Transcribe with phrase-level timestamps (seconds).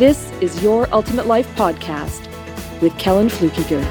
[0.00, 2.26] this is Your Ultimate Life Podcast
[2.80, 3.82] with Kellen Flukiger.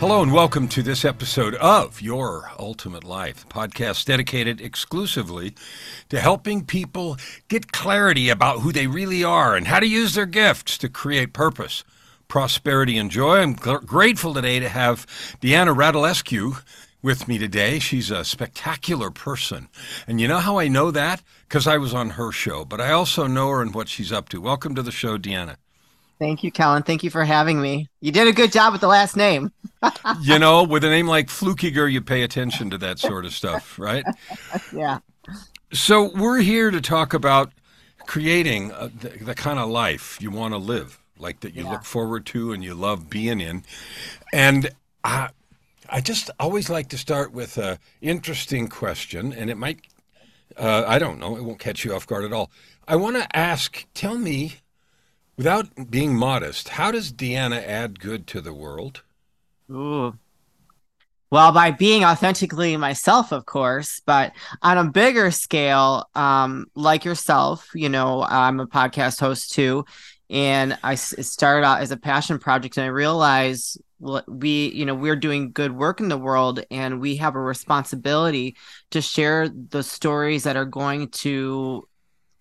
[0.00, 5.54] Hello and welcome to this episode of Your Ultimate Life, podcast dedicated exclusively
[6.08, 10.26] to helping people get clarity about who they really are and how to use their
[10.26, 11.84] gifts to create purpose,
[12.26, 13.36] prosperity, and joy.
[13.38, 15.06] I'm gl- grateful today to have
[15.40, 16.64] Deanna Radulescu
[17.06, 17.78] with me today.
[17.78, 19.68] She's a spectacular person.
[20.08, 21.22] And you know how I know that?
[21.48, 24.28] Because I was on her show, but I also know her and what she's up
[24.30, 24.40] to.
[24.40, 25.54] Welcome to the show, Deanna.
[26.18, 26.82] Thank you, Kellen.
[26.82, 27.88] Thank you for having me.
[28.00, 29.52] You did a good job with the last name.
[30.20, 33.78] you know, with a name like Flukiger, you pay attention to that sort of stuff,
[33.78, 34.04] right?
[34.74, 34.98] yeah.
[35.72, 37.52] So we're here to talk about
[38.08, 41.70] creating a, the, the, kind of life you want to live, like that you yeah.
[41.70, 43.62] look forward to and you love being in.
[44.32, 44.70] And
[45.04, 45.28] I,
[45.88, 49.80] I just always like to start with an interesting question, and it might,
[50.56, 52.50] uh, I don't know, it won't catch you off guard at all.
[52.88, 54.56] I want to ask, tell me,
[55.36, 59.02] without being modest, how does Deanna add good to the world?
[59.70, 60.16] Ooh.
[61.28, 67.68] Well, by being authentically myself, of course, but on a bigger scale, um, like yourself,
[67.74, 69.84] you know, I'm a podcast host too.
[70.28, 73.80] And I started out as a passion project, and I realized
[74.26, 78.54] we you know we're doing good work in the world and we have a responsibility
[78.90, 81.88] to share the stories that are going to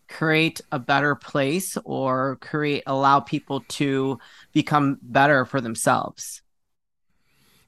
[0.09, 4.20] create a better place or create allow people to
[4.52, 6.42] become better for themselves.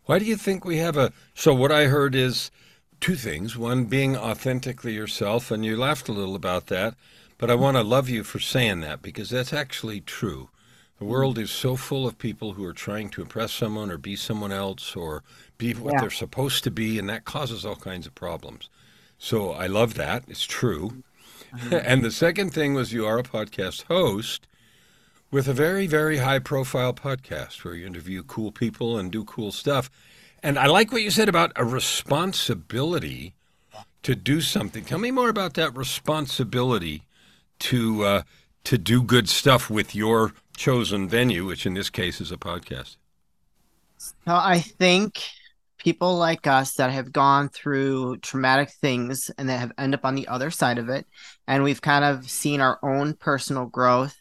[0.04, 2.52] Why do you think we have a so what i heard is
[3.00, 3.58] two things.
[3.58, 6.96] One being authentically yourself and you laughed a little about that
[7.38, 10.50] but i want to love you for saying that because that's actually true
[11.00, 14.16] the world is so full of people who are trying to impress someone or be
[14.16, 15.24] someone else or
[15.58, 16.02] be what yeah.
[16.02, 18.68] they're supposed to be, and that causes all kinds of problems.
[19.20, 20.24] So I love that.
[20.28, 21.04] It's true.
[21.56, 21.74] Mm-hmm.
[21.86, 24.48] and the second thing was you are a podcast host
[25.30, 29.52] with a very, very high profile podcast where you interview cool people and do cool
[29.52, 29.92] stuff.
[30.42, 33.36] And I like what you said about a responsibility
[34.02, 34.84] to do something.
[34.84, 37.04] Tell me more about that responsibility
[37.60, 38.22] to uh,
[38.64, 42.98] to do good stuff with your chosen venue, which in this case is a podcast?
[43.98, 45.22] So I think
[45.78, 50.16] people like us that have gone through traumatic things and that have ended up on
[50.16, 51.06] the other side of it,
[51.48, 54.16] and we've kind of seen our own personal growth.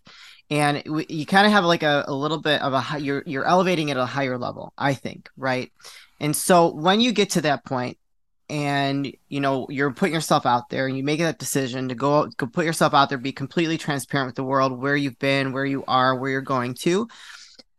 [0.48, 3.90] And you kind of have like a, a little bit of a you're you're elevating
[3.90, 5.72] at a higher level, I think, right?
[6.20, 7.98] And so when you get to that point,
[8.48, 12.26] and you know you're putting yourself out there and you make that decision to go,
[12.36, 15.64] go put yourself out there be completely transparent with the world where you've been where
[15.64, 17.08] you are where you're going to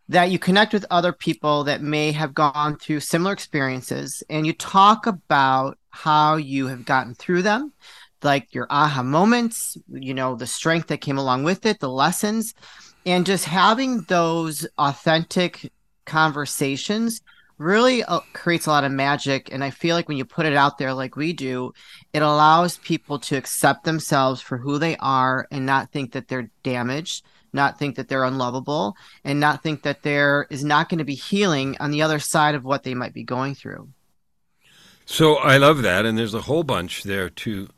[0.09, 4.53] that you connect with other people that may have gone through similar experiences and you
[4.53, 7.71] talk about how you have gotten through them
[8.23, 12.53] like your aha moments you know the strength that came along with it the lessons
[13.05, 15.71] and just having those authentic
[16.05, 17.21] conversations
[17.57, 20.55] really uh, creates a lot of magic and i feel like when you put it
[20.55, 21.73] out there like we do
[22.13, 26.49] it allows people to accept themselves for who they are and not think that they're
[26.63, 27.23] damaged
[27.53, 31.15] not think that they're unlovable and not think that there is not going to be
[31.15, 33.89] healing on the other side of what they might be going through.
[35.05, 37.69] So i love that and there's a whole bunch there to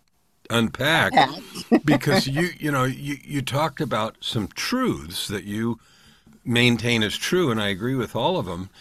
[0.49, 1.13] unpack
[1.85, 5.79] because you you know you you talked about some truths that you
[6.43, 8.71] maintain as true and i agree with all of them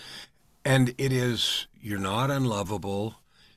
[0.64, 3.16] and it is, you're not unlovable.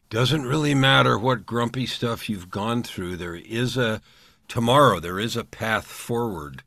[0.10, 3.18] Doesn't really matter what grumpy stuff you've gone through.
[3.18, 4.02] There is a
[4.48, 6.64] tomorrow, there is a path forward.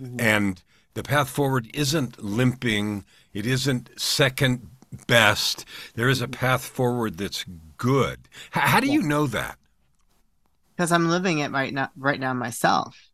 [0.00, 0.20] Mm-hmm.
[0.20, 0.62] And
[0.94, 4.68] the path forward isn't limping, it isn't second
[5.06, 5.64] best.
[5.94, 7.44] There is a path forward that's
[7.76, 8.20] good.
[8.50, 9.58] How do you know that?
[10.76, 13.10] Because I'm living it right now, right now myself.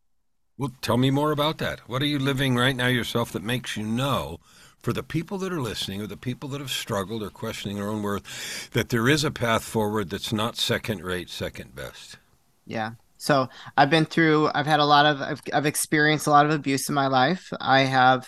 [0.59, 1.81] Well, tell me more about that.
[1.89, 4.41] What are you living right now yourself that makes you know
[4.83, 7.89] for the people that are listening or the people that have struggled or questioning their
[7.89, 12.19] own worth that there is a path forward that's not second rate, second best.
[12.67, 12.93] Yeah.
[13.19, 16.53] So I've been through, I've had a lot of, I've, I've experienced a lot of
[16.53, 17.53] abuse in my life.
[17.61, 18.27] I have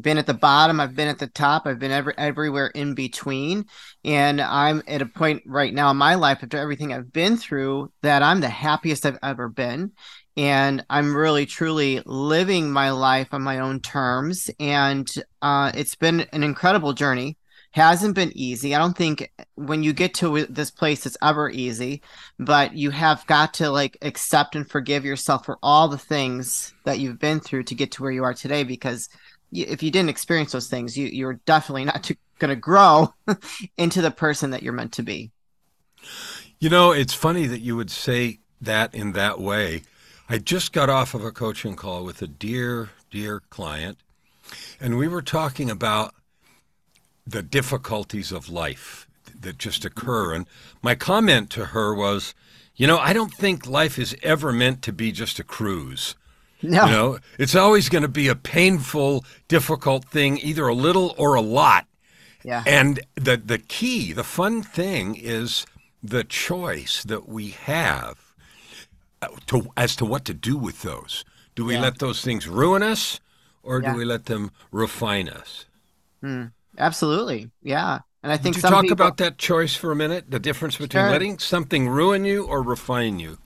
[0.00, 3.66] been at the bottom, I've been at the top, I've been every, everywhere in between.
[4.04, 7.92] And I'm at a point right now in my life, after everything I've been through,
[8.02, 9.92] that I'm the happiest I've ever been
[10.36, 14.50] and I'm really truly living my life on my own terms.
[14.58, 15.08] And
[15.42, 17.36] uh, it's been an incredible journey.
[17.70, 18.74] Hasn't been easy.
[18.74, 22.02] I don't think when you get to this place it's ever easy,
[22.38, 27.00] but you have got to like accept and forgive yourself for all the things that
[27.00, 28.62] you've been through to get to where you are today.
[28.62, 29.08] Because
[29.62, 33.14] if you didn't experience those things, you you're definitely not going to grow
[33.78, 35.30] into the person that you're meant to be.
[36.58, 39.82] You know, it's funny that you would say that in that way
[40.28, 43.98] I just got off of a coaching call with a dear, dear client,
[44.80, 46.14] and we were talking about
[47.26, 49.06] the difficulties of life
[49.38, 50.32] that just occur.
[50.34, 50.46] And
[50.82, 52.34] my comment to her was,
[52.74, 56.14] you know, I don't think life is ever meant to be just a cruise.
[56.64, 56.84] No.
[56.84, 61.34] You know, it's always going to be a painful, difficult thing, either a little or
[61.34, 61.86] a lot.
[62.42, 62.62] Yeah.
[62.66, 65.66] And the the key, the fun thing is
[66.02, 68.34] the choice that we have
[69.46, 71.24] to, as to what to do with those.
[71.54, 71.82] Do we yeah.
[71.82, 73.20] let those things ruin us
[73.62, 73.92] or yeah.
[73.92, 75.64] do we let them refine us?
[76.22, 77.50] Mm, absolutely.
[77.62, 78.00] Yeah.
[78.22, 78.92] And I think Would you talk people...
[78.94, 80.30] about that choice for a minute?
[80.30, 81.10] The difference between sure.
[81.10, 83.38] letting something ruin you or refine you?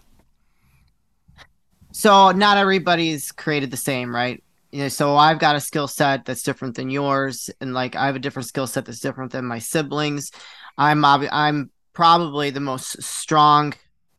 [1.90, 4.42] So not everybody's created the same, right?
[4.70, 8.06] You know, so I've got a skill set that's different than yours, and like I
[8.06, 10.30] have a different skill set that's different than my siblings.
[10.76, 13.74] I'm I'm probably the most strong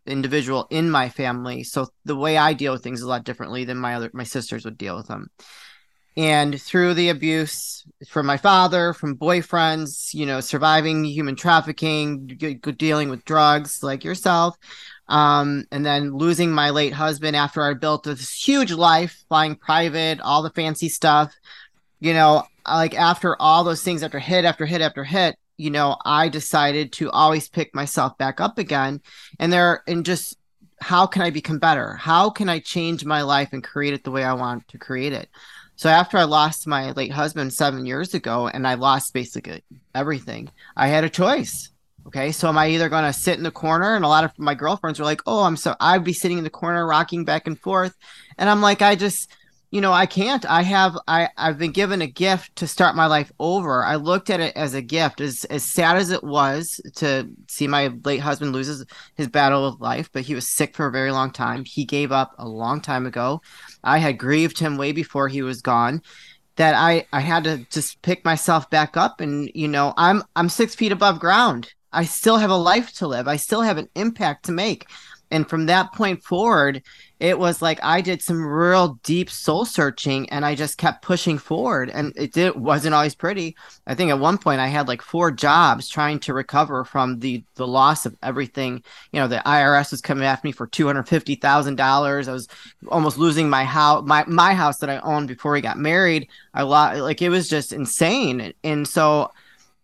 [0.05, 1.63] individual in my family.
[1.63, 4.23] So the way I deal with things is a lot differently than my other my
[4.23, 5.29] sisters would deal with them.
[6.17, 13.09] And through the abuse from my father, from boyfriends, you know, surviving human trafficking, dealing
[13.09, 14.57] with drugs like yourself,
[15.09, 20.21] um, and then losing my late husband after I built this huge life, flying private,
[20.21, 21.33] all the fancy stuff,
[21.99, 25.97] you know, like after all those things, after hit after hit after hit, you know,
[26.05, 29.01] I decided to always pick myself back up again.
[29.39, 30.37] And there, and just
[30.79, 31.95] how can I become better?
[31.95, 35.11] How can I change my life and create it the way I want to create
[35.11, 35.27] it?
[35.75, 39.63] So after I lost my late husband seven years ago and I lost basically
[39.95, 41.69] everything, I had a choice.
[42.07, 42.31] Okay.
[42.31, 43.95] So am I either going to sit in the corner?
[43.95, 46.43] And a lot of my girlfriends were like, oh, I'm so, I'd be sitting in
[46.43, 47.95] the corner, rocking back and forth.
[48.37, 49.31] And I'm like, I just,
[49.71, 50.45] you know, I can't.
[50.49, 53.83] I have I I've been given a gift to start my life over.
[53.83, 55.21] I looked at it as a gift.
[55.21, 58.83] As as sad as it was to see my late husband loses
[59.15, 61.63] his battle of life, but he was sick for a very long time.
[61.65, 63.41] He gave up a long time ago.
[63.83, 66.01] I had grieved him way before he was gone.
[66.55, 70.49] That I I had to just pick myself back up and you know, I'm I'm
[70.49, 71.71] 6 feet above ground.
[71.91, 73.27] I still have a life to live.
[73.27, 74.87] I still have an impact to make.
[75.31, 76.81] And from that point forward,
[77.19, 81.37] it was like I did some real deep soul searching and I just kept pushing
[81.37, 81.91] forward.
[81.91, 83.55] And it did, wasn't always pretty.
[83.85, 87.43] I think at one point I had like four jobs trying to recover from the,
[87.55, 88.83] the loss of everything.
[89.11, 92.27] You know, the IRS was coming after me for $250,000.
[92.27, 92.47] I was
[92.87, 96.27] almost losing my house, my, my house that I owned before we got married.
[96.53, 98.53] I lost, like, it was just insane.
[98.63, 99.31] And so,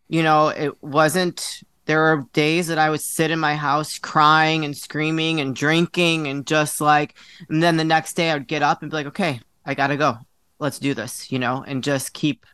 [0.08, 4.66] you know, it wasn't there were days that I would sit in my house crying
[4.66, 7.16] and screaming and drinking and just like,
[7.50, 9.98] and then the next day I would get up and be like, okay, I gotta
[9.98, 10.18] go.
[10.60, 12.46] Let's do this, you know, and just keep,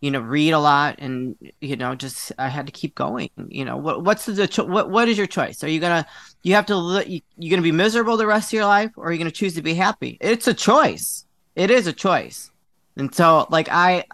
[0.00, 3.64] you know, read a lot and, you know, just, I had to keep going, you
[3.64, 5.62] know, what, what's the, cho- what, what is your choice?
[5.62, 6.06] Are you gonna,
[6.42, 9.12] you have to, you, you're gonna be miserable the rest of your life or are
[9.12, 10.18] you gonna choose to be happy?
[10.20, 11.26] It's a choice.
[11.54, 12.50] It is a choice.
[12.96, 14.04] And so, like, I,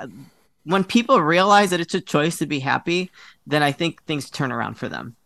[0.68, 3.10] when people realize that it's a choice to be happy,
[3.46, 5.16] then I think things turn around for them.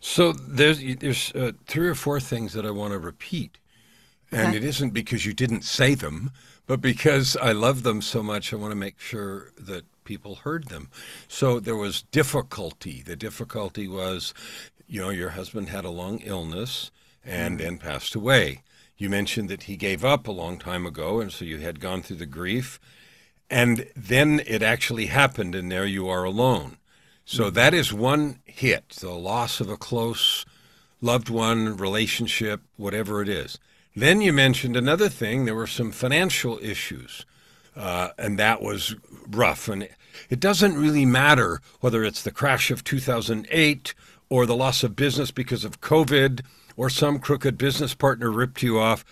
[0.00, 3.58] So there's there's uh, three or four things that I want to repeat,
[4.32, 4.56] and okay.
[4.56, 6.32] it isn't because you didn't say them,
[6.66, 8.52] but because I love them so much.
[8.52, 10.90] I want to make sure that people heard them.
[11.28, 13.02] So there was difficulty.
[13.02, 14.34] The difficulty was,
[14.88, 16.90] you know, your husband had a long illness
[17.24, 17.88] and then mm-hmm.
[17.88, 18.62] passed away.
[18.96, 22.02] You mentioned that he gave up a long time ago, and so you had gone
[22.02, 22.80] through the grief
[23.50, 26.78] and then it actually happened, and there you are alone.
[27.24, 30.44] So that is one hit the loss of a close
[31.00, 33.58] loved one, relationship, whatever it is.
[33.94, 37.24] Then you mentioned another thing there were some financial issues,
[37.74, 38.94] uh, and that was
[39.28, 39.68] rough.
[39.68, 39.88] And
[40.28, 43.94] it doesn't really matter whether it's the crash of 2008
[44.28, 46.40] or the loss of business because of COVID
[46.76, 49.04] or some crooked business partner ripped you off.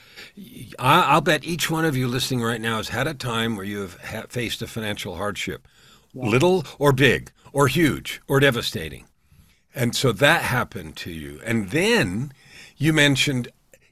[0.79, 3.89] I'll bet each one of you listening right now has had a time where you
[4.03, 5.67] have faced a financial hardship,
[6.13, 6.29] yeah.
[6.29, 9.07] little or big, or huge, or devastating.
[9.75, 11.41] And so that happened to you.
[11.45, 12.33] And then
[12.77, 13.49] you mentioned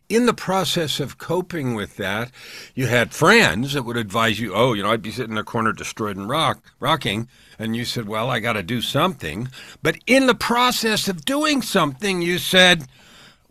[0.08, 2.30] in the process of coping with that,
[2.74, 5.44] you had friends that would advise you, oh, you know, I'd be sitting in a
[5.44, 7.28] corner destroyed and rock, rocking.
[7.58, 9.48] And you said, well, I got to do something.
[9.82, 12.86] But in the process of doing something, you said,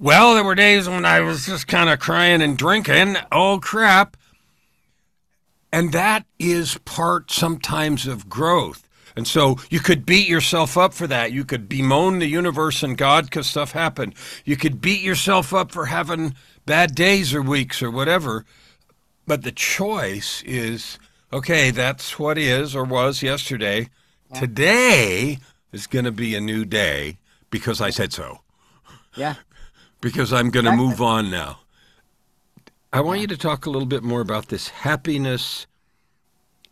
[0.01, 3.17] well, there were days when I was just kind of crying and drinking.
[3.31, 4.17] Oh, crap.
[5.71, 8.87] And that is part sometimes of growth.
[9.15, 11.31] And so you could beat yourself up for that.
[11.31, 14.15] You could bemoan the universe and God because stuff happened.
[14.43, 16.33] You could beat yourself up for having
[16.65, 18.43] bad days or weeks or whatever.
[19.27, 20.97] But the choice is
[21.31, 23.89] okay, that's what is or was yesterday.
[24.31, 24.39] Yeah.
[24.39, 25.37] Today
[25.71, 27.19] is going to be a new day
[27.51, 28.39] because I said so.
[29.15, 29.35] Yeah.
[30.01, 31.59] Because I'm going to move on now.
[32.91, 33.21] I want yeah.
[33.21, 35.67] you to talk a little bit more about this happiness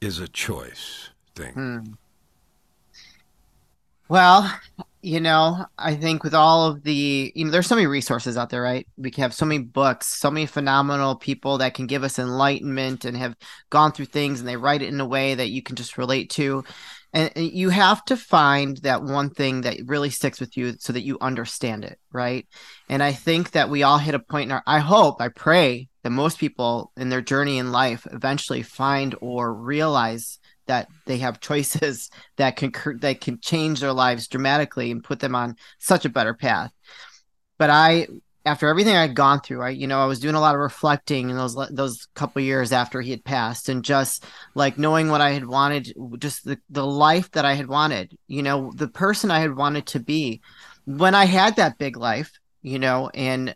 [0.01, 1.53] is a choice thing.
[1.53, 1.79] Hmm.
[4.09, 4.51] Well,
[5.01, 8.49] you know, I think with all of the, you know, there's so many resources out
[8.49, 8.85] there, right?
[8.97, 13.15] We have so many books, so many phenomenal people that can give us enlightenment and
[13.15, 13.35] have
[13.69, 16.29] gone through things and they write it in a way that you can just relate
[16.31, 16.63] to.
[17.11, 21.01] And you have to find that one thing that really sticks with you so that
[21.01, 22.47] you understand it, right?
[22.87, 25.89] And I think that we all hit a point in our, I hope, I pray
[26.03, 30.37] that most people in their journey in life eventually find or realize
[30.67, 35.35] that they have choices that can that can change their lives dramatically and put them
[35.35, 36.71] on such a better path.
[37.57, 38.07] But I
[38.45, 41.29] after everything I'd gone through, I you know I was doing a lot of reflecting
[41.29, 45.31] in those those couple years after he had passed, and just like knowing what I
[45.31, 49.39] had wanted, just the the life that I had wanted, you know, the person I
[49.39, 50.41] had wanted to be.
[50.85, 52.31] When I had that big life,
[52.63, 53.55] you know, and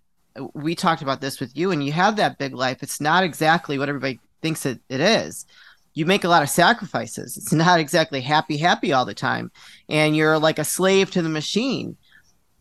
[0.54, 2.84] we talked about this with you, and you have that big life.
[2.84, 5.46] It's not exactly what everybody thinks it, it is
[5.94, 7.38] you make a lot of sacrifices.
[7.38, 9.52] It's not exactly happy, happy all the time.
[9.90, 11.98] And you're like a slave to the machine.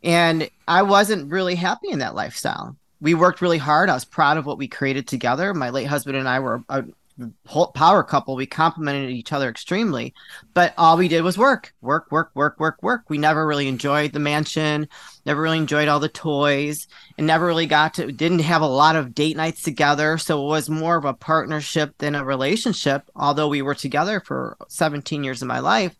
[0.03, 2.77] And I wasn't really happy in that lifestyle.
[3.01, 3.89] We worked really hard.
[3.89, 5.55] I was proud of what we created together.
[5.55, 6.85] My late husband and I were a,
[7.75, 8.37] power couple.
[8.37, 10.15] We complemented each other extremely,
[10.55, 13.03] but all we did was work, work, work, work, work, work.
[13.09, 14.89] We never really enjoyed the mansion,
[15.27, 18.97] never really enjoyed all the toys, and never really got to, didn't have a lot
[18.97, 20.19] of date nights together.
[20.19, 23.05] So it was more of a partnership than a relationship.
[23.15, 25.97] Although we were together for 17 years of my life,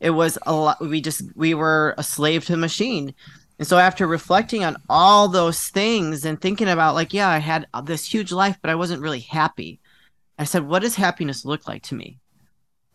[0.00, 0.80] it was a lot.
[0.80, 3.14] We just, we were a slave to the machine.
[3.58, 7.66] And so after reflecting on all those things and thinking about like, yeah, I had
[7.84, 9.80] this huge life, but I wasn't really happy
[10.38, 12.20] I said, what does happiness look like to me?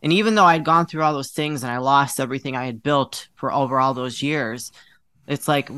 [0.02, 2.82] And even though I'd gone through all those things and I lost everything I had
[2.82, 4.72] built for over all those years,
[5.26, 5.70] it's like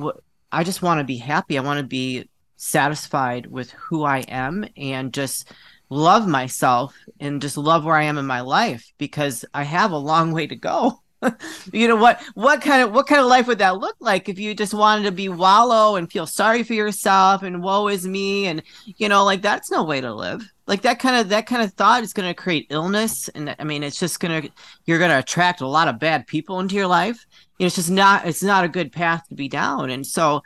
[0.53, 1.59] I just want to be happy.
[1.59, 5.53] I want to be satisfied with who I am and just
[5.91, 9.99] love myself and just love where I am in my life because I have a
[9.99, 11.01] long way to go.
[11.73, 14.39] you know what what kind of what kind of life would that look like if
[14.39, 18.47] you just wanted to be wallow and feel sorry for yourself and woe is me
[18.47, 20.43] and you know like that's no way to live.
[20.67, 23.65] Like that kind of that kind of thought is going to create illness and i
[23.65, 24.51] mean it's just going to
[24.85, 27.27] you're going to attract a lot of bad people into your life.
[27.59, 29.91] You know it's just not it's not a good path to be down.
[29.91, 30.43] And so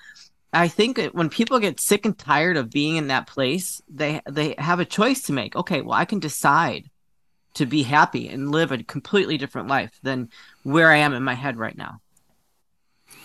[0.52, 4.54] i think when people get sick and tired of being in that place they they
[4.58, 5.56] have a choice to make.
[5.56, 6.90] Okay well i can decide
[7.54, 10.28] to be happy and live a completely different life than
[10.62, 12.00] where i am in my head right now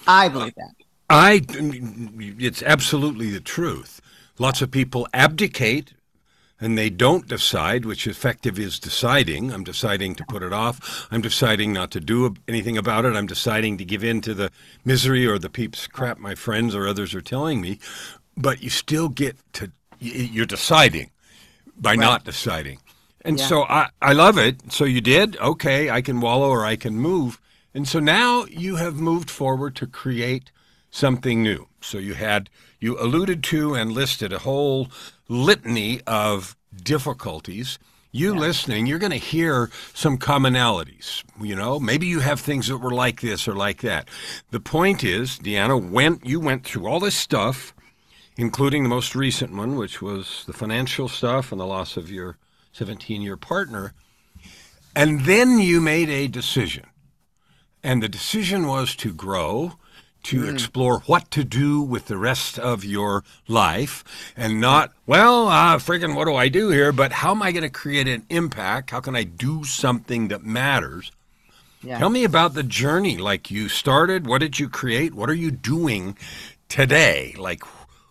[0.07, 0.73] i believe that
[1.09, 4.01] i it's absolutely the truth
[4.37, 5.93] lots of people abdicate
[6.59, 9.51] and they don't decide, which effective is deciding.
[9.51, 11.07] I'm deciding to put it off.
[11.11, 13.15] I'm deciding not to do anything about it.
[13.15, 14.51] I'm deciding to give in to the
[14.85, 17.79] misery or the peeps crap my friends or others are telling me.
[18.37, 21.11] But you still get to, you're deciding
[21.77, 21.99] by right.
[21.99, 22.79] not deciding.
[23.25, 23.47] And yeah.
[23.47, 24.71] so I, I love it.
[24.71, 25.35] So you did?
[25.37, 27.41] Okay, I can wallow or I can move.
[27.73, 30.51] And so now you have moved forward to create
[30.91, 31.67] something new.
[31.81, 34.89] So you had, you alluded to and listed a whole
[35.27, 37.79] litany of difficulties.
[38.11, 38.39] You yeah.
[38.39, 41.23] listening, you're going to hear some commonalities.
[41.41, 44.07] You know, maybe you have things that were like this or like that.
[44.51, 47.73] The point is, Deanna, went you went through all this stuff,
[48.37, 52.37] including the most recent one, which was the financial stuff and the loss of your
[52.75, 53.93] 17-year partner,
[54.95, 56.85] and then you made a decision.
[57.83, 59.73] And the decision was to grow
[60.23, 60.51] to mm.
[60.51, 64.03] explore what to do with the rest of your life
[64.35, 66.91] and not, well, uh, friggin', what do I do here?
[66.91, 68.89] But how am I going to create an impact?
[68.89, 71.11] How can I do something that matters?
[71.83, 71.99] Yeah.
[71.99, 73.17] Tell me about the journey.
[73.17, 75.13] Like you started, what did you create?
[75.13, 76.17] What are you doing
[76.69, 77.35] today?
[77.37, 77.61] Like,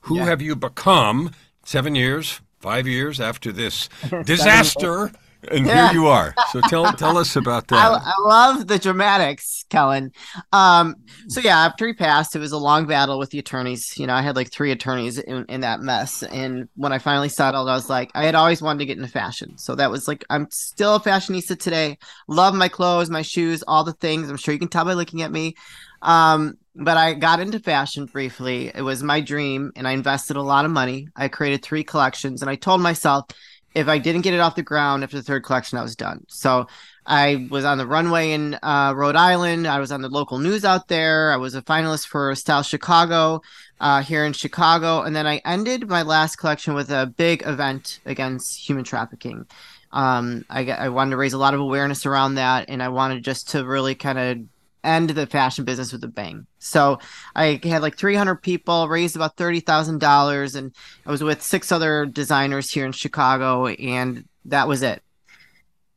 [0.02, 0.26] who yeah.
[0.26, 1.32] have you become
[1.64, 3.90] seven years, five years after this
[4.24, 5.12] disaster?
[5.50, 5.90] and yeah.
[5.90, 6.34] here you are.
[6.50, 7.76] So tell tell us about that.
[7.76, 10.10] I, I, love the dramatics, Kellen.
[10.52, 10.96] Um,
[11.28, 13.98] so yeah, after he passed, it was a long battle with the attorneys.
[13.98, 17.28] You know, I had like three attorneys in, in that mess, and when I finally
[17.28, 20.08] settled, I was like, I had always wanted to get into fashion, so that was
[20.08, 21.98] like, I'm still a fashionista today.
[22.26, 24.30] Love my clothes, my shoes, all the things.
[24.30, 25.56] I'm sure you can tell by looking at me.
[26.00, 28.70] Um, but I got into fashion briefly.
[28.74, 31.08] It was my dream, and I invested a lot of money.
[31.14, 33.26] I created three collections, and I told myself
[33.74, 36.24] if I didn't get it off the ground after the third collection, I was done.
[36.28, 36.66] So
[37.06, 39.66] I was on the runway in uh, Rhode Island.
[39.66, 41.32] I was on the local news out there.
[41.32, 43.42] I was a finalist for Style Chicago
[43.80, 45.02] uh, here in Chicago.
[45.02, 49.46] And then I ended my last collection with a big event against human trafficking.
[49.92, 52.66] Um, I, I wanted to raise a lot of awareness around that.
[52.68, 54.38] And I wanted just to really kind of
[54.84, 56.46] end the fashion business with a bang.
[56.58, 56.98] So
[57.34, 60.56] I had like 300 people, raised about $30,000.
[60.56, 60.74] And
[61.06, 63.66] I was with six other designers here in Chicago.
[63.66, 65.02] And that was it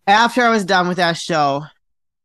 [0.08, 1.66] after I was done with that show,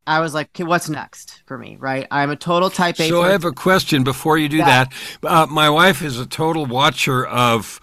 [0.06, 2.06] I was like, okay, what's next for me, right?
[2.10, 3.08] I'm a total type A.
[3.08, 4.64] So I have a question before you do yeah.
[4.64, 4.92] that.
[5.22, 7.80] Uh, my wife is a total watcher of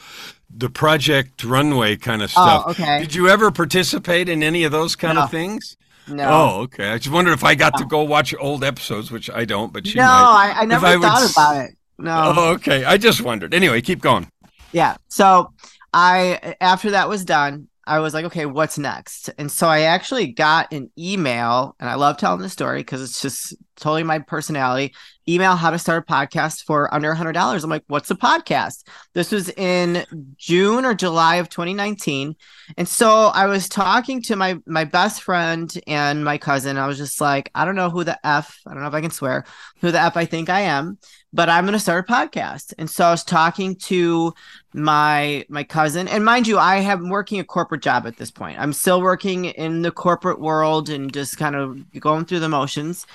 [0.49, 2.63] the Project Runway kind of stuff.
[2.65, 2.99] Oh, okay.
[2.99, 5.23] Did you ever participate in any of those kind no.
[5.23, 5.77] of things?
[6.09, 6.29] No.
[6.29, 6.89] Oh, okay.
[6.89, 7.83] I just wondered if I got no.
[7.83, 10.53] to go watch old episodes, which I don't, but she no, might.
[10.55, 11.31] I, I never I thought would...
[11.31, 11.71] about it.
[11.97, 12.33] No.
[12.35, 12.85] Oh, okay.
[12.85, 13.53] I just wondered.
[13.53, 14.29] Anyway, keep going.
[14.71, 14.95] Yeah.
[15.09, 15.53] So
[15.93, 19.29] I after that was done, I was like, okay, what's next?
[19.37, 23.21] And so I actually got an email, and I love telling this story because it's
[23.21, 24.93] just totally my personality.
[25.29, 27.63] Email how to start a podcast for under a hundred dollars.
[27.63, 28.83] I'm like, what's a podcast?
[29.13, 30.03] This was in
[30.37, 32.35] June or July of 2019,
[32.77, 36.77] and so I was talking to my my best friend and my cousin.
[36.77, 39.01] I was just like, I don't know who the f, I don't know if I
[39.01, 39.45] can swear,
[39.81, 40.97] who the f I think I am,
[41.31, 42.73] but I'm going to start a podcast.
[42.79, 44.33] And so I was talking to
[44.73, 48.59] my my cousin, and mind you, I have working a corporate job at this point.
[48.59, 53.05] I'm still working in the corporate world and just kind of going through the motions.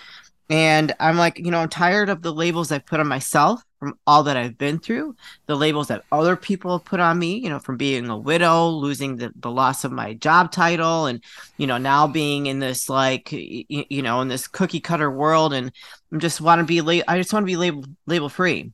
[0.51, 3.99] And I'm like, you know, I'm tired of the labels I've put on myself from
[4.07, 7.49] all that I've been through, the labels that other people have put on me, you
[7.49, 11.23] know, from being a widow, losing the, the loss of my job title, and,
[11.57, 15.53] you know, now being in this, like, you, you know, in this cookie cutter world.
[15.53, 15.73] And
[16.13, 18.73] I just want to be, la- I just want to be label, label free.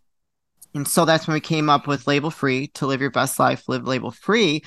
[0.75, 3.69] And so that's when we came up with label free to live your best life,
[3.69, 4.63] live label free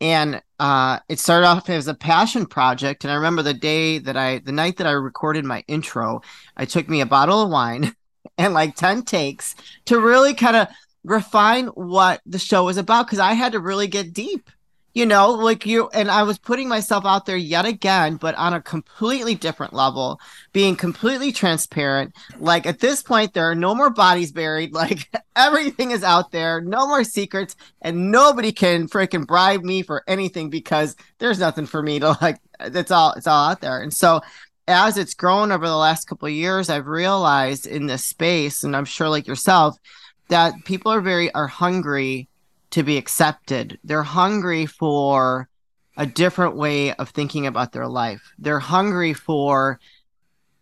[0.00, 3.04] and uh, it started off as a passion project.
[3.04, 6.22] And I remember the day that I, the night that I recorded my intro,
[6.56, 7.94] I took me a bottle of wine
[8.38, 9.54] and like 10 takes
[9.86, 10.68] to really kind of
[11.04, 14.50] refine what the show was about because I had to really get deep
[14.96, 18.54] you know like you and i was putting myself out there yet again but on
[18.54, 20.18] a completely different level
[20.56, 22.14] being completely transparent.
[22.38, 24.72] Like at this point there are no more bodies buried.
[24.86, 26.60] Like everything is out there.
[26.60, 27.56] No more secrets.
[27.82, 32.38] And nobody can freaking bribe me for anything because there's nothing for me to like
[32.60, 33.82] it's all it's all out there.
[33.82, 34.20] And so
[34.68, 38.74] as it's grown over the last couple of years i've realized in this space and
[38.74, 39.78] i'm sure like yourself
[40.26, 42.28] that people are very are hungry
[42.76, 43.78] to be accepted.
[43.84, 45.48] They're hungry for
[45.96, 48.34] a different way of thinking about their life.
[48.38, 49.80] They're hungry for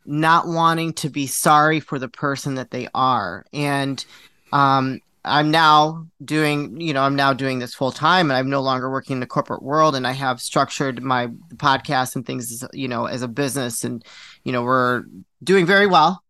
[0.07, 3.45] not wanting to be sorry for the person that they are.
[3.53, 4.05] And
[4.53, 8.63] um, I'm now doing, you know, I'm now doing this full time and I'm no
[8.63, 12.87] longer working in the corporate world and I have structured my podcast and things, you
[12.87, 14.05] know, as a business and,
[14.45, 15.03] you know, we're
[15.43, 16.23] doing very well.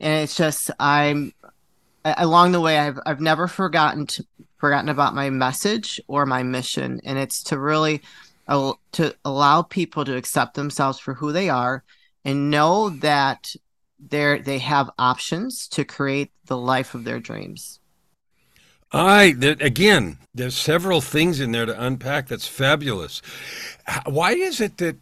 [0.00, 1.32] And it's just, I'm
[2.04, 4.26] along the way, I've, I've never forgotten to,
[4.60, 8.02] forgotten about my message or my mission and it's to really
[8.46, 11.82] uh, to allow people to accept themselves for who they are
[12.24, 13.54] and know that
[13.98, 17.80] they they have options to create the life of their dreams
[18.92, 22.26] I again, there's several things in there to unpack.
[22.26, 23.22] That's fabulous.
[24.04, 24.96] Why is it that?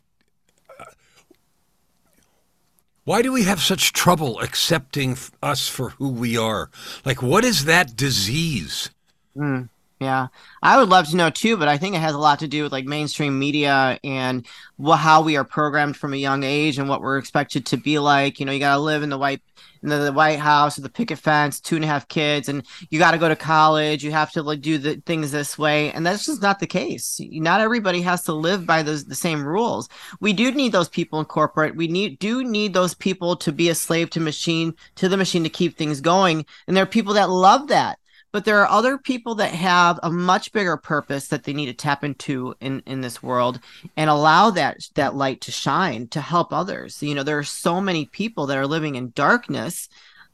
[3.05, 6.69] Why do we have such trouble accepting us for who we are?
[7.07, 8.91] Like, what is that disease?
[9.39, 9.69] Mm,
[10.01, 10.29] yeah,
[10.63, 12.65] I would love to know too, but I think it has a lot to do
[12.65, 14.47] with like mainstream media and
[14.85, 18.41] how we are programmed from a young age and what we're expected to be like.
[18.41, 19.43] You know, you got to live in the white
[19.83, 22.99] in the, the White House the picket fence, two and a half kids, and you
[22.99, 24.03] got to go to college.
[24.03, 27.21] You have to like do the things this way, and that's just not the case.
[27.21, 29.89] Not everybody has to live by those the same rules.
[30.21, 31.77] We do need those people in corporate.
[31.77, 35.45] We need do need those people to be a slave to machine to the machine
[35.45, 37.99] to keep things going, and there are people that love that
[38.33, 41.73] but there are other people that have a much bigger purpose that they need to
[41.73, 43.61] tap into in in this world
[43.97, 47.03] and allow that that light to shine to help others.
[47.03, 49.89] You know there are so many people that are living in darkness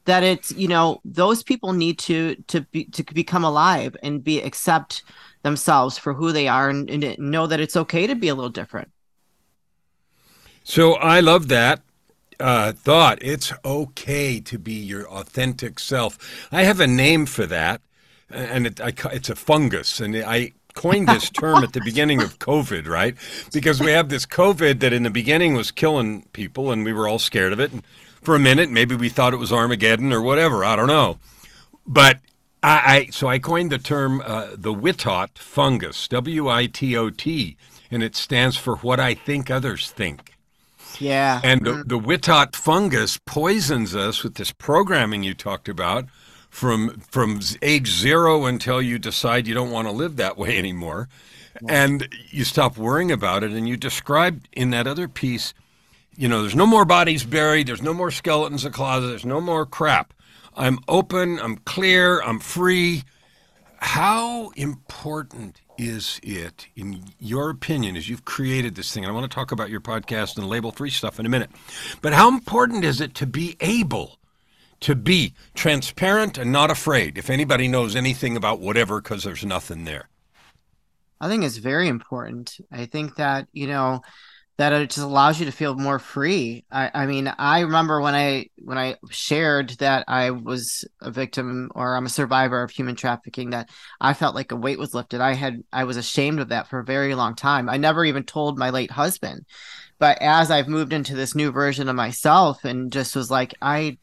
[0.05, 4.41] that it's you know those people need to to be to become alive and be
[4.41, 5.03] accept
[5.43, 8.49] themselves for who they are and, and know that it's okay to be a little
[8.49, 8.89] different.
[10.63, 11.81] So i love that
[12.39, 13.19] uh, thought.
[13.21, 16.47] It's okay to be your authentic self.
[16.51, 17.81] I have a name for that,
[18.29, 22.39] and it, I, it's a fungus, and I coined this term at the beginning of
[22.39, 23.15] COVID, right?
[23.53, 27.07] Because we have this COVID that in the beginning was killing people, and we were
[27.07, 27.71] all scared of it.
[27.71, 27.83] And
[28.25, 28.69] for a minute.
[28.69, 30.65] Maybe we thought it was Armageddon or whatever.
[30.65, 31.19] I don't know.
[31.87, 32.19] But
[32.61, 37.09] I, I so I coined the term uh, the Witot fungus, W I T O
[37.09, 37.55] T,
[37.89, 40.33] and it stands for what I think others think.
[40.99, 41.41] Yeah.
[41.43, 46.05] And the, the Witot fungus poisons us with this programming you talked about
[46.55, 51.09] from from age zero until you decide you don't want to live that way anymore.
[51.67, 53.51] And you stop worrying about it.
[53.51, 55.53] And you described in that other piece,
[56.15, 59.25] you know, there's no more bodies buried, there's no more skeletons in the closet, there's
[59.25, 60.13] no more crap.
[60.55, 63.03] I'm open, I'm clear, I'm free.
[63.79, 69.03] How important is it, in your opinion, as you've created this thing?
[69.03, 71.49] And I want to talk about your podcast and label free stuff in a minute.
[72.01, 74.19] But how important is it to be able
[74.81, 79.85] to be transparent and not afraid if anybody knows anything about whatever because there's nothing
[79.85, 80.09] there?
[81.19, 82.57] I think it's very important.
[82.71, 84.01] I think that, you know,
[84.57, 86.63] that it just allows you to feel more free.
[86.71, 91.71] I, I mean, I remember when I when I shared that I was a victim
[91.75, 95.19] or I'm a survivor of human trafficking, that I felt like a weight was lifted.
[95.19, 97.67] I had I was ashamed of that for a very long time.
[97.69, 99.45] I never even told my late husband.
[99.99, 103.97] But as I've moved into this new version of myself and just was like, I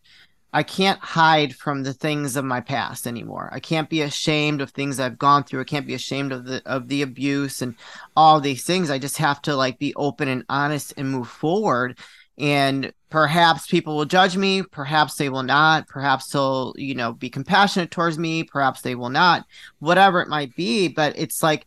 [0.52, 3.48] I can't hide from the things of my past anymore.
[3.52, 5.62] I can't be ashamed of things I've gone through.
[5.62, 7.74] I can't be ashamed of the of the abuse and
[8.16, 8.90] all these things.
[8.90, 11.98] I just have to like be open and honest and move forward.
[12.38, 17.28] And perhaps people will judge me, perhaps they will not, perhaps they'll, you know, be
[17.28, 19.46] compassionate towards me, perhaps they will not,
[19.80, 20.88] whatever it might be.
[20.88, 21.66] But it's like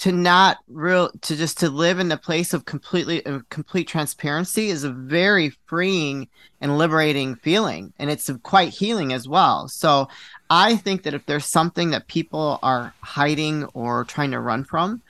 [0.00, 4.68] to not real to just to live in the place of completely uh, complete transparency
[4.68, 6.28] is a very freeing
[6.60, 9.68] and liberating feeling and it's quite healing as well.
[9.68, 10.08] So
[10.52, 15.00] i think that if there's something that people are hiding or trying to run from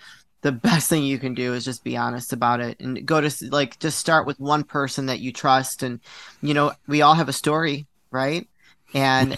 [0.42, 3.50] the best thing you can do is just be honest about it and go to
[3.50, 5.82] like just start with one person that you trust.
[5.82, 6.00] And
[6.42, 8.46] you know we all have a story right?
[8.94, 9.36] And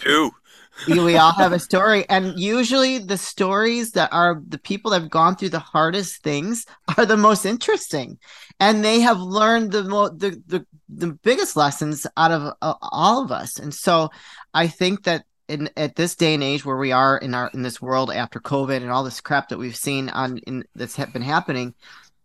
[0.86, 5.10] we all have a story and usually the stories that are the people that have
[5.10, 8.18] gone through the hardest things are the most interesting
[8.60, 13.22] and they have learned the mo- the, the the biggest lessons out of uh, all
[13.22, 14.10] of us and so
[14.54, 17.62] i think that in at this day and age where we are in our in
[17.62, 21.22] this world after covid and all this crap that we've seen on in that's been
[21.22, 21.74] happening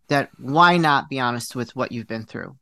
[0.08, 2.56] that why not be honest with what you've been through?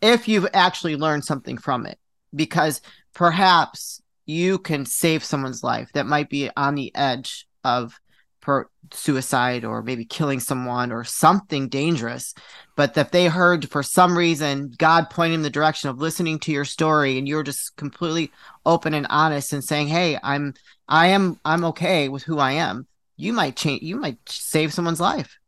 [0.00, 1.98] If you've actually learned something from it
[2.34, 2.80] because
[3.14, 7.98] perhaps you can save someone's life that might be on the edge of
[8.42, 12.34] per suicide or maybe killing someone or something dangerous.
[12.76, 16.66] But that they heard for some reason god pointing the direction of listening to your
[16.66, 18.30] story and you're just completely
[18.64, 20.54] open and honest and saying hey i'm
[20.88, 22.86] i am i'm okay with who i am
[23.16, 25.38] you might change you might save someone's life.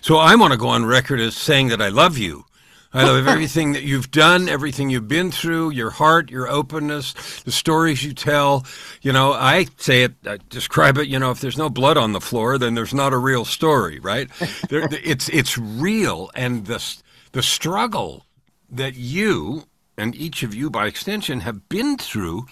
[0.00, 2.44] So i want to go on record as saying that i love you
[2.92, 7.52] I love everything that you've done, everything you've been through, your heart, your openness, the
[7.52, 8.66] stories you tell.
[9.00, 11.06] You know, I say it, I describe it.
[11.06, 14.00] You know, if there's no blood on the floor, then there's not a real story,
[14.00, 14.28] right?
[14.68, 16.84] there, it's it's real, and the
[17.30, 18.26] the struggle
[18.68, 19.64] that you
[19.96, 22.46] and each of you, by extension, have been through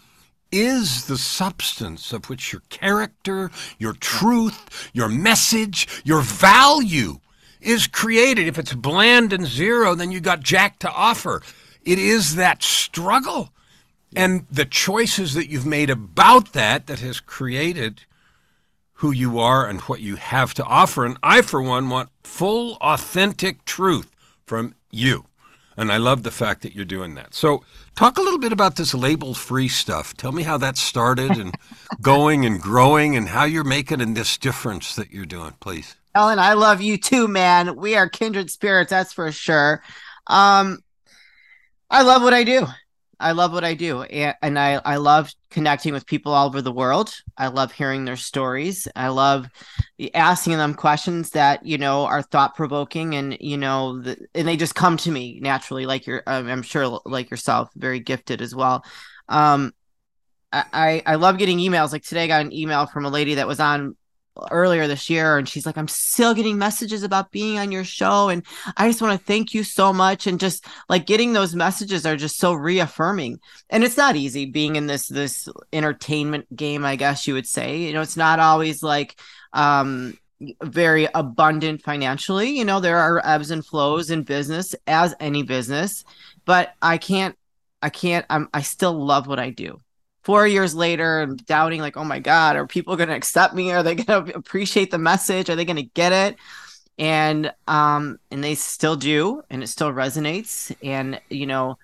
[0.52, 7.18] is the substance of which your character, your truth, your message, your value
[7.68, 8.46] is created.
[8.46, 11.42] If it's bland and zero, then you got jack to offer.
[11.84, 13.50] It is that struggle
[14.16, 18.02] and the choices that you've made about that that has created
[18.94, 21.04] who you are and what you have to offer.
[21.04, 24.10] And I, for one, want full, authentic truth
[24.46, 25.26] from you.
[25.76, 27.34] And I love the fact that you're doing that.
[27.34, 27.62] So,
[27.94, 30.16] talk a little bit about this label free stuff.
[30.16, 31.54] Tell me how that started and
[32.00, 35.94] going and growing and how you're making this difference that you're doing, please.
[36.18, 37.76] Kellen, I love you too, man.
[37.76, 39.84] We are kindred spirits, that's for sure.
[40.26, 40.80] Um,
[41.90, 42.66] I love what I do.
[43.20, 46.60] I love what I do, and, and I I love connecting with people all over
[46.60, 47.14] the world.
[47.36, 48.88] I love hearing their stories.
[48.96, 49.48] I love
[50.12, 54.56] asking them questions that you know are thought provoking, and you know, the, and they
[54.56, 55.86] just come to me naturally.
[55.86, 58.84] Like you're, I'm sure, like yourself, very gifted as well.
[59.28, 59.72] Um,
[60.52, 61.92] I I love getting emails.
[61.92, 63.94] Like today, I got an email from a lady that was on
[64.50, 68.28] earlier this year and she's like i'm still getting messages about being on your show
[68.28, 68.44] and
[68.76, 70.26] i just want to thank you so much.
[70.26, 73.40] And just like getting those messages are just so reaffirming.
[73.70, 77.78] And it's not easy being in this this entertainment game i guess you would say.
[77.78, 79.18] You know it's not always like
[79.52, 80.16] um
[80.62, 82.50] very abundant financially.
[82.50, 86.04] You know there are ebbs and flows in business as any business
[86.48, 87.36] but i can't
[87.82, 89.78] i can't i'm i still love what i do
[90.22, 93.72] four years later and doubting like oh my god are people going to accept me
[93.72, 96.36] are they going to appreciate the message are they going to get it
[96.98, 101.78] and um and they still do and it still resonates and you know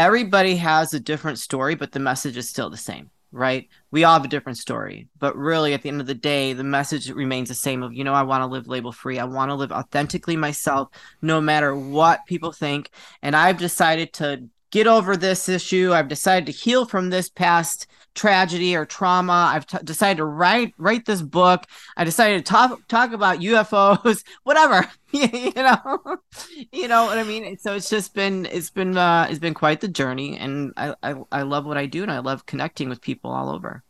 [0.00, 3.68] everybody has a different story, but the message is still the same, right?
[3.90, 6.64] We all have a different story, but really at the end of the day, the
[6.64, 9.18] message remains the same of, you know, I want to live label free.
[9.18, 10.88] I want to live authentically myself,
[11.20, 12.90] no matter what people think.
[13.20, 15.92] And I've decided to get over this issue.
[15.92, 19.50] I've decided to heal from this past tragedy or trauma.
[19.54, 21.66] I've t- decided to write write this book.
[21.96, 24.88] I decided to talk talk about UFOs, whatever.
[25.12, 25.98] you know,
[26.72, 27.58] you know what I mean.
[27.58, 31.14] So it's just been it's been uh, it's been quite the journey, and I, I
[31.32, 33.82] I love what I do, and I love connecting with people all over.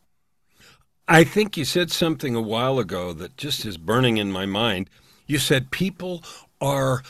[1.09, 4.89] I think you said something a while ago that just is burning in my mind.
[5.27, 6.23] You said people
[6.61, 7.03] are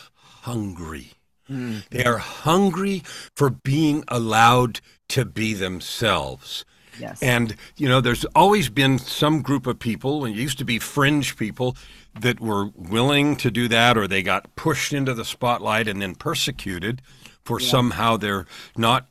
[0.43, 1.13] hungry.
[1.51, 1.89] Mm.
[1.89, 3.03] They are hungry
[3.35, 6.65] for being allowed to be themselves.
[6.99, 7.23] Yes.
[7.23, 11.37] And, you know, there's always been some group of people, and used to be fringe
[11.37, 11.77] people,
[12.19, 16.15] that were willing to do that, or they got pushed into the spotlight and then
[16.15, 17.01] persecuted
[17.45, 17.69] for yeah.
[17.69, 19.07] somehow they're not,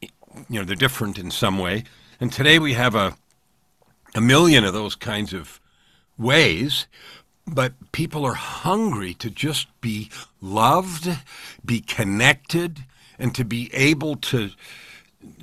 [0.50, 1.84] you know, they're different in some way.
[2.20, 3.16] And today we have a,
[4.16, 5.60] a million of those kinds of
[6.18, 6.88] ways
[7.54, 10.10] but people are hungry to just be
[10.42, 11.10] loved,
[11.66, 12.86] be connected,
[13.18, 14.52] and to be able to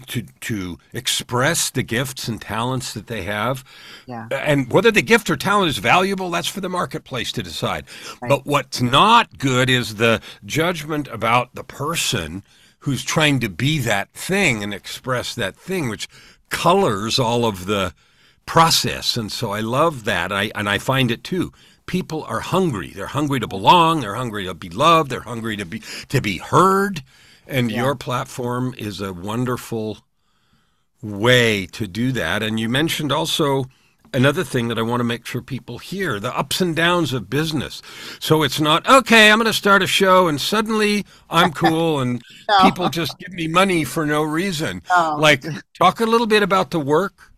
[0.06, 3.64] to to express the gifts and talents that they have.
[4.06, 4.28] Yeah.
[4.30, 7.84] And whether the gift or talent is valuable, that's for the marketplace to decide.
[8.22, 8.28] Right.
[8.28, 12.42] But what's not good is the judgment about the person
[12.80, 16.08] who's trying to be that thing and express that thing, which
[16.50, 17.92] colors all of the
[18.46, 19.16] process.
[19.16, 20.32] And so I love that.
[20.32, 21.52] I and I find it too
[21.86, 22.88] people are hungry.
[22.88, 24.00] They're hungry to belong.
[24.00, 25.10] They're hungry to be loved.
[25.10, 27.02] They're hungry to be to be heard.
[27.46, 27.82] And yeah.
[27.82, 29.98] your platform is a wonderful
[31.02, 32.42] way to do that.
[32.42, 33.66] And you mentioned also
[34.12, 37.30] another thing that I want to make sure people hear the ups and downs of
[37.30, 37.82] business.
[38.18, 42.22] So it's not, okay, I'm going to start a show and suddenly I'm cool and
[42.48, 42.58] no.
[42.62, 44.82] people just give me money for no reason.
[44.88, 45.16] No.
[45.18, 45.44] Like,
[45.74, 47.32] talk a little bit about the work.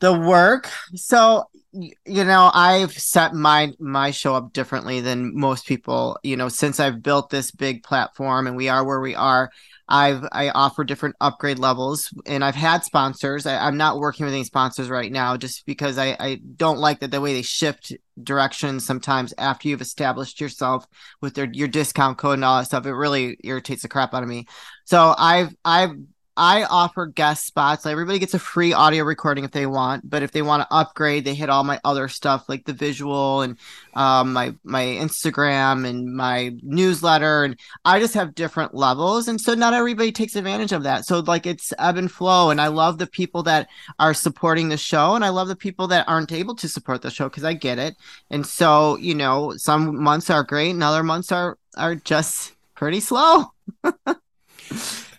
[0.00, 0.68] The work.
[0.94, 6.18] So you know i've set my my show up differently than most people.
[6.22, 9.50] You know since i've built this big platform and we are where we are
[9.88, 13.46] i've i offer different upgrade levels and i've had sponsors.
[13.46, 17.00] I, am not working with any sponsors right now just because i i don't like
[17.00, 20.86] that the way they shift directions sometimes after you've established yourself
[21.22, 22.84] with their your discount code and all that stuff.
[22.84, 24.46] It really irritates the crap out of me.
[24.84, 25.92] So i've i've
[26.36, 27.84] I offer guest spots.
[27.84, 31.24] everybody gets a free audio recording if they want, but if they want to upgrade,
[31.24, 33.58] they hit all my other stuff like the visual and
[33.94, 39.54] um, my my Instagram and my newsletter, and I just have different levels, and so
[39.54, 41.04] not everybody takes advantage of that.
[41.04, 43.68] So like it's ebb and flow, and I love the people that
[43.98, 47.10] are supporting the show, and I love the people that aren't able to support the
[47.10, 47.96] show because I get it.
[48.30, 53.00] And so you know, some months are great, and other months are are just pretty
[53.00, 53.52] slow.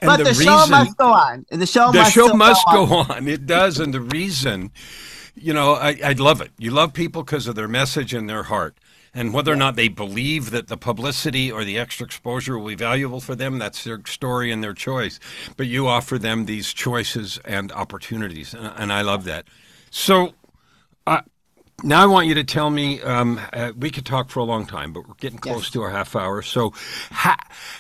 [0.02, 1.46] And but the, the reason, show must go on.
[1.52, 3.12] And the show the must, show must go, go on.
[3.12, 3.28] on.
[3.28, 3.80] It does.
[3.80, 4.72] And the reason,
[5.36, 6.52] you know, I, I love it.
[6.58, 8.78] You love people because of their message and their heart.
[9.16, 12.76] And whether or not they believe that the publicity or the extra exposure will be
[12.76, 15.20] valuable for them, that's their story and their choice.
[15.56, 18.56] But you offer them these choices and opportunities.
[18.56, 19.46] And, and I love that.
[19.92, 20.34] So,
[21.84, 23.02] now I want you to tell me.
[23.02, 25.70] Um, uh, we could talk for a long time, but we're getting close yes.
[25.72, 26.42] to our half hour.
[26.42, 26.74] So,
[27.12, 27.36] how,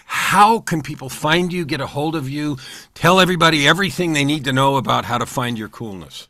[0.05, 2.57] how can people find you, get a hold of you,
[2.93, 6.27] tell everybody everything they need to know about how to find your coolness?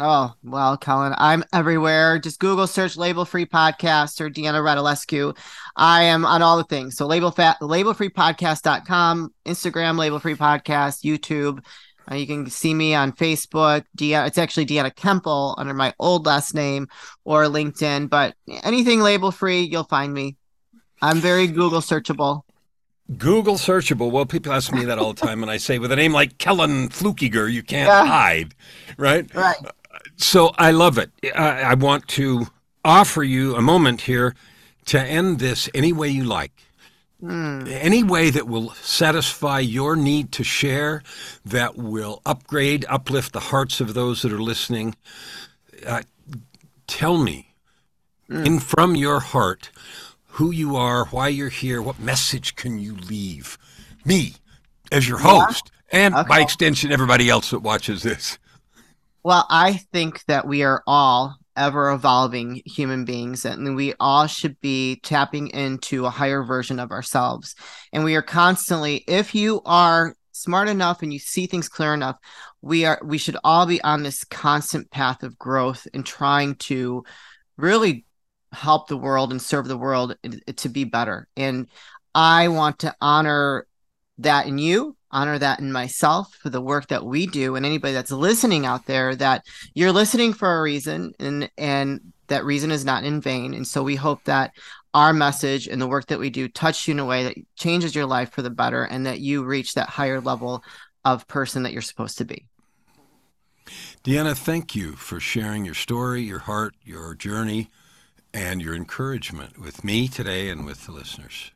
[0.00, 2.18] Oh, well, Colin, I'm everywhere.
[2.18, 5.36] Just Google search Label Free Podcast or Deanna Radulescu.
[5.76, 6.96] I am on all the things.
[6.96, 11.64] So label fat labelfreepodcast.com, Instagram, Label Free Podcast, YouTube,
[12.10, 13.84] uh, you can see me on Facebook.
[13.96, 16.88] Deanna, it's actually Deanna Kemple under my old last name
[17.24, 20.36] or LinkedIn, but anything label free, you'll find me.
[21.02, 22.42] I'm very Google searchable.
[23.18, 24.10] Google searchable.
[24.10, 26.38] Well, people ask me that all the time, and I say, with a name like
[26.38, 28.06] Kellen Flukiger, you can't yeah.
[28.06, 28.54] hide,
[28.96, 29.32] right?
[29.34, 29.56] Right.
[30.16, 31.10] So I love it.
[31.34, 32.46] I, I want to
[32.84, 34.34] offer you a moment here
[34.86, 36.52] to end this any way you like.
[37.24, 37.66] Mm.
[37.70, 41.02] Any way that will satisfy your need to share,
[41.44, 44.94] that will upgrade, uplift the hearts of those that are listening.
[45.86, 46.02] Uh,
[46.86, 47.54] tell me,
[48.28, 48.44] mm.
[48.44, 49.70] in from your heart,
[50.26, 53.56] who you are, why you're here, what message can you leave
[54.04, 54.34] me
[54.92, 56.00] as your host, yeah.
[56.00, 56.28] and okay.
[56.28, 58.38] by extension, everybody else that watches this.
[59.22, 64.60] Well, I think that we are all ever evolving human beings and we all should
[64.60, 67.54] be tapping into a higher version of ourselves.
[67.92, 72.16] And we are constantly if you are smart enough and you see things clear enough
[72.60, 77.04] we are we should all be on this constant path of growth and trying to
[77.56, 78.04] really
[78.52, 81.28] help the world and serve the world eh, to be better.
[81.36, 81.68] And
[82.14, 83.66] i want to honor
[84.18, 87.94] that in you honor that in myself for the work that we do and anybody
[87.94, 92.84] that's listening out there that you're listening for a reason and and that reason is
[92.84, 93.54] not in vain.
[93.54, 94.52] And so we hope that
[94.92, 97.94] our message and the work that we do touch you in a way that changes
[97.94, 100.62] your life for the better and that you reach that higher level
[101.04, 102.46] of person that you're supposed to be.
[104.04, 107.70] Deanna, thank you for sharing your story, your heart, your journey,
[108.32, 111.50] and your encouragement with me today and with the listeners.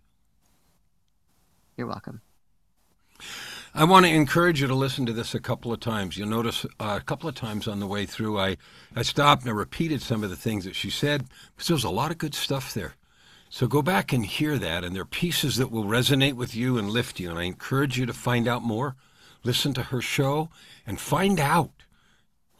[1.76, 2.22] You're welcome.
[3.74, 6.16] I want to encourage you to listen to this a couple of times.
[6.16, 8.56] You'll notice uh, a couple of times on the way through, I,
[8.96, 11.84] I stopped and I repeated some of the things that she said because there was
[11.84, 12.94] a lot of good stuff there.
[13.50, 16.76] So go back and hear that, and there are pieces that will resonate with you
[16.76, 17.30] and lift you.
[17.30, 18.94] And I encourage you to find out more,
[19.42, 20.50] listen to her show,
[20.86, 21.70] and find out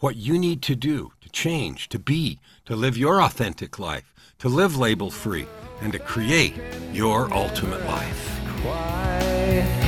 [0.01, 4.49] what you need to do to change, to be, to live your authentic life, to
[4.49, 5.47] live label free,
[5.83, 6.55] and to create
[6.93, 9.88] your ultimate life.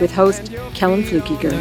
[0.00, 1.52] with host Kellen Fluckiger.